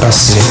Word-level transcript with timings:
Просвет. 0.00 0.42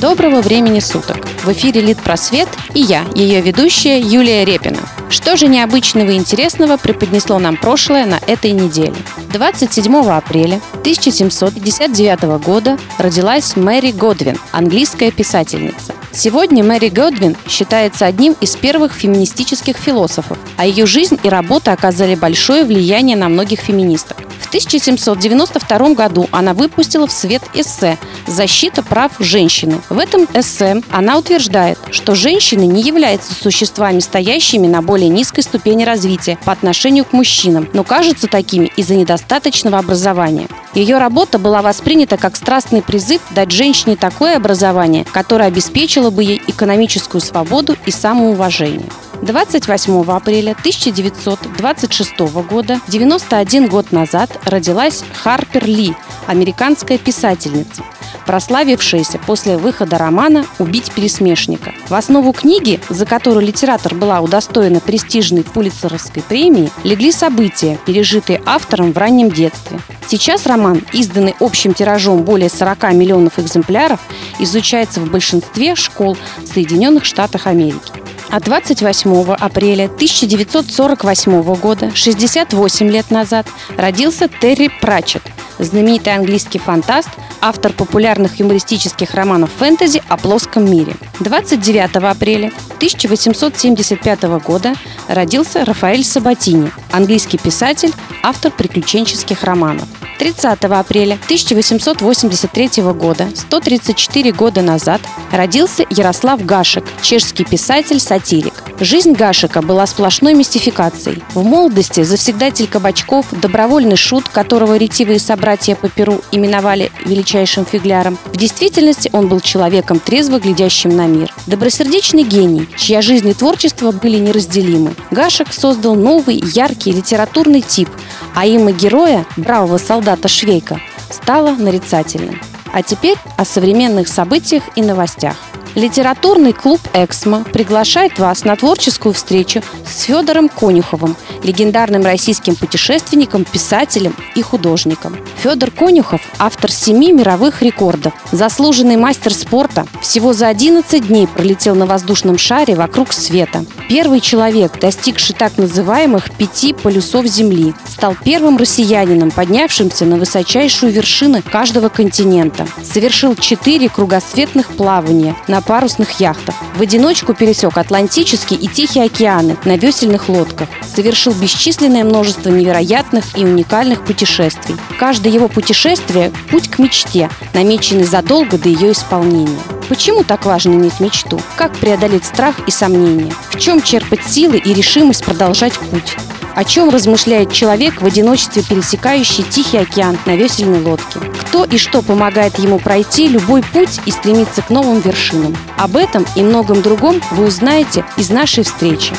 Доброго 0.00 0.40
времени 0.40 0.80
суток! 0.80 1.28
В 1.44 1.52
эфире 1.52 1.82
«Лид 1.82 1.98
Просвет» 2.02 2.48
и 2.74 2.80
я, 2.80 3.04
ее 3.14 3.40
ведущая 3.40 4.00
Юлия 4.00 4.44
Репина. 4.44 4.80
Что 5.10 5.36
же 5.36 5.46
необычного 5.46 6.10
и 6.10 6.16
интересного 6.16 6.76
преподнесло 6.76 7.38
нам 7.38 7.56
прошлое 7.56 8.04
на 8.04 8.18
этой 8.26 8.50
неделе? 8.50 8.96
27 9.32 9.94
апреля 10.10 10.60
1759 10.80 12.42
года 12.44 12.76
родилась 12.98 13.54
Мэри 13.54 13.92
Годвин, 13.92 14.38
английская 14.50 15.12
писательница. 15.12 15.94
Сегодня 16.12 16.64
Мэри 16.64 16.88
Годвин 16.88 17.36
считается 17.46 18.04
одним 18.04 18.34
из 18.40 18.56
первых 18.56 18.92
феминистических 18.92 19.76
философов, 19.76 20.38
а 20.56 20.66
ее 20.66 20.84
жизнь 20.84 21.18
и 21.22 21.28
работа 21.28 21.72
оказали 21.72 22.16
большое 22.16 22.64
влияние 22.64 23.16
на 23.16 23.28
многих 23.28 23.60
феминисток. 23.60 24.16
В 24.50 24.52
1792 24.52 25.94
году 25.94 26.26
она 26.32 26.54
выпустила 26.54 27.06
в 27.06 27.12
свет 27.12 27.40
эссе 27.54 27.98
«Защита 28.26 28.82
прав 28.82 29.12
женщины». 29.20 29.80
В 29.88 29.96
этом 29.96 30.26
эссе 30.34 30.82
она 30.90 31.18
утверждает, 31.18 31.78
что 31.92 32.16
женщины 32.16 32.62
не 32.66 32.82
являются 32.82 33.32
существами, 33.32 34.00
стоящими 34.00 34.66
на 34.66 34.82
более 34.82 35.08
низкой 35.08 35.42
ступени 35.42 35.84
развития 35.84 36.36
по 36.44 36.50
отношению 36.50 37.04
к 37.04 37.12
мужчинам, 37.12 37.68
но 37.72 37.84
кажутся 37.84 38.26
такими 38.26 38.72
из-за 38.74 38.96
недостаточного 38.96 39.78
образования. 39.78 40.48
Ее 40.74 40.98
работа 40.98 41.38
была 41.38 41.62
воспринята 41.62 42.16
как 42.16 42.34
страстный 42.34 42.82
призыв 42.82 43.20
дать 43.30 43.52
женщине 43.52 43.94
такое 43.94 44.36
образование, 44.36 45.04
которое 45.04 45.44
обеспечило 45.44 46.10
бы 46.10 46.24
ей 46.24 46.42
экономическую 46.48 47.20
свободу 47.20 47.76
и 47.86 47.92
самоуважение. 47.92 48.90
28 49.22 50.04
апреля 50.10 50.52
1926 50.52 52.18
года, 52.48 52.80
91 52.88 53.68
год 53.68 53.92
назад, 53.92 54.30
родилась 54.44 55.04
Харпер 55.22 55.66
Ли, 55.66 55.94
американская 56.26 56.98
писательница 56.98 57.82
прославившаяся 58.30 59.18
после 59.18 59.56
выхода 59.56 59.98
романа 59.98 60.46
«Убить 60.60 60.92
пересмешника». 60.92 61.74
В 61.88 61.94
основу 61.94 62.32
книги, 62.32 62.78
за 62.88 63.04
которую 63.04 63.44
литератор 63.44 63.92
была 63.92 64.20
удостоена 64.20 64.78
престижной 64.78 65.42
Пулицеровской 65.42 66.22
премии, 66.22 66.70
легли 66.84 67.10
события, 67.10 67.76
пережитые 67.86 68.40
автором 68.46 68.92
в 68.92 68.98
раннем 68.98 69.32
детстве. 69.32 69.80
Сейчас 70.06 70.46
роман, 70.46 70.82
изданный 70.92 71.34
общим 71.40 71.74
тиражом 71.74 72.22
более 72.22 72.50
40 72.50 72.92
миллионов 72.92 73.40
экземпляров, 73.40 73.98
изучается 74.38 75.00
в 75.00 75.10
большинстве 75.10 75.74
школ 75.74 76.16
в 76.38 76.46
Соединенных 76.46 77.04
Штатах 77.04 77.48
Америки. 77.48 77.99
А 78.32 78.38
28 78.38 79.34
апреля 79.34 79.86
1948 79.86 81.54
года, 81.56 81.90
68 81.92 82.88
лет 82.88 83.10
назад, 83.10 83.48
родился 83.76 84.28
Терри 84.28 84.70
Пратчетт, 84.80 85.24
знаменитый 85.58 86.14
английский 86.14 86.60
фантаст, 86.60 87.08
автор 87.40 87.72
популярных 87.72 88.38
юмористических 88.38 89.14
романов 89.14 89.50
фэнтези 89.58 90.00
о 90.08 90.16
плоском 90.16 90.70
мире. 90.70 90.94
29 91.18 91.96
апреля 91.96 92.52
1875 92.76 94.22
года 94.44 94.74
родился 95.08 95.64
Рафаэль 95.64 96.04
Сабатини, 96.04 96.70
английский 96.92 97.38
писатель, 97.38 97.92
автор 98.22 98.52
приключенческих 98.52 99.42
романов. 99.42 99.88
30 100.20 100.64
апреля 100.64 101.14
1883 101.24 102.82
года, 102.92 103.28
134 103.34 104.32
года 104.32 104.60
назад, 104.60 105.00
родился 105.32 105.86
Ярослав 105.88 106.44
Гашек, 106.44 106.84
чешский 107.00 107.44
писатель-сатирик. 107.44 108.52
Жизнь 108.80 109.12
Гашика 109.12 109.62
была 109.62 109.86
сплошной 109.86 110.34
мистификацией. 110.34 111.22
В 111.32 111.42
молодости 111.42 112.02
завсегдатель 112.02 112.66
кабачков, 112.66 113.26
добровольный 113.30 113.96
шут, 113.96 114.28
которого 114.28 114.76
ретивые 114.76 115.18
собратья 115.18 115.74
по 115.74 115.88
Перу 115.88 116.20
именовали 116.32 116.92
величайшим 117.06 117.64
фигляром, 117.64 118.18
в 118.26 118.36
действительности 118.36 119.08
он 119.14 119.28
был 119.28 119.40
человеком, 119.40 120.00
трезво 120.00 120.38
глядящим 120.38 120.94
на 120.94 121.06
мир. 121.06 121.32
Добросердечный 121.46 122.24
гений, 122.24 122.68
чья 122.76 123.00
жизнь 123.00 123.28
и 123.28 123.32
творчество 123.32 123.90
были 123.90 124.18
неразделимы. 124.18 124.94
Гашек 125.10 125.54
создал 125.54 125.94
новый, 125.94 126.42
яркий 126.54 126.92
литературный 126.92 127.62
тип, 127.62 127.88
а 128.34 128.46
имя 128.46 128.72
героя, 128.72 129.26
бравого 129.36 129.78
солдата 129.78 130.28
Швейка, 130.28 130.80
стало 131.10 131.54
нарицательным. 131.54 132.40
А 132.72 132.82
теперь 132.82 133.16
о 133.36 133.44
современных 133.44 134.08
событиях 134.08 134.62
и 134.76 134.82
новостях. 134.82 135.36
Литературный 135.76 136.52
клуб 136.52 136.80
«Эксмо» 136.92 137.44
приглашает 137.44 138.18
вас 138.18 138.44
на 138.44 138.56
творческую 138.56 139.14
встречу 139.14 139.62
с 139.86 140.02
Федором 140.02 140.48
Конюховым, 140.48 141.16
легендарным 141.44 142.02
российским 142.02 142.56
путешественником, 142.56 143.44
писателем 143.44 144.16
и 144.34 144.42
художником. 144.42 145.16
Федор 145.40 145.70
Конюхов– 145.70 146.22
автор 146.38 146.72
семи 146.72 147.12
мировых 147.12 147.62
рекордов, 147.62 148.12
заслуженный 148.32 148.96
мастер 148.96 149.32
спорта, 149.32 149.86
всего 150.02 150.32
за 150.32 150.48
11 150.48 151.06
дней 151.06 151.28
пролетел 151.28 151.76
на 151.76 151.86
воздушном 151.86 152.36
шаре 152.36 152.74
вокруг 152.74 153.12
света. 153.12 153.64
Первый 153.88 154.20
человек, 154.20 154.78
достигший 154.80 155.36
так 155.36 155.56
называемых 155.56 156.32
пяти 156.32 156.72
полюсов 156.72 157.26
Земли, 157.26 157.74
стал 157.88 158.16
первым 158.24 158.56
россиянином, 158.56 159.30
поднявшимся 159.30 160.04
на 160.04 160.16
высочайшую 160.16 160.92
вершину 160.92 161.42
каждого 161.42 161.88
континента. 161.88 162.66
Совершил 162.82 163.36
четыре 163.36 163.88
кругосветных 163.88 164.68
плавания 164.70 165.36
на 165.46 165.59
парусных 165.60 166.20
яхтах. 166.20 166.54
В 166.74 166.82
одиночку 166.82 167.34
пересек 167.34 167.76
Атлантический 167.76 168.56
и 168.56 168.68
Тихий 168.68 169.00
океаны 169.00 169.56
на 169.64 169.76
весельных 169.76 170.28
лодках. 170.28 170.68
Совершил 170.94 171.32
бесчисленное 171.32 172.04
множество 172.04 172.50
невероятных 172.50 173.36
и 173.36 173.44
уникальных 173.44 174.04
путешествий. 174.04 174.76
Каждое 174.98 175.32
его 175.32 175.48
путешествие– 175.48 176.32
путь 176.50 176.68
к 176.70 176.78
мечте, 176.78 177.30
намеченный 177.54 178.04
задолго 178.04 178.58
до 178.58 178.68
ее 178.68 178.92
исполнения. 178.92 179.58
Почему 179.88 180.22
так 180.22 180.46
важно 180.46 180.72
иметь 180.72 181.00
мечту? 181.00 181.40
Как 181.56 181.72
преодолеть 181.72 182.24
страх 182.24 182.56
и 182.66 182.70
сомнения? 182.70 183.32
В 183.50 183.58
чем 183.58 183.82
черпать 183.82 184.24
силы 184.24 184.58
и 184.58 184.72
решимость 184.72 185.24
продолжать 185.24 185.78
путь? 185.78 186.16
О 186.54 186.64
чем 186.64 186.90
размышляет 186.90 187.52
человек 187.52 188.02
в 188.02 188.06
одиночестве, 188.06 188.62
пересекающий 188.62 189.44
Тихий 189.44 189.78
океан 189.78 190.18
на 190.26 190.36
весельной 190.36 190.80
лодке? 190.80 191.20
Кто 191.40 191.64
и 191.64 191.78
что 191.78 192.02
помогает 192.02 192.58
ему 192.58 192.78
пройти 192.78 193.28
любой 193.28 193.62
путь 193.62 194.00
и 194.04 194.10
стремиться 194.10 194.62
к 194.62 194.70
новым 194.70 195.00
вершинам? 195.00 195.56
Об 195.78 195.96
этом 195.96 196.26
и 196.36 196.42
многом 196.42 196.82
другом 196.82 197.20
вы 197.32 197.46
узнаете 197.46 198.04
из 198.16 198.30
нашей 198.30 198.64
встречи. 198.64 199.14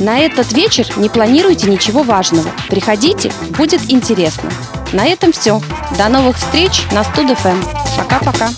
На 0.00 0.18
этот 0.18 0.52
вечер 0.52 0.86
не 0.96 1.08
планируйте 1.08 1.70
ничего 1.70 2.02
важного. 2.02 2.50
Приходите, 2.68 3.32
будет 3.56 3.80
интересно. 3.88 4.50
На 4.92 5.06
этом 5.06 5.32
все. 5.32 5.60
До 5.96 6.08
новых 6.08 6.36
встреч 6.36 6.82
на 6.92 7.04
Студ.ФМ. 7.04 7.62
Пока-пока. 7.96 8.50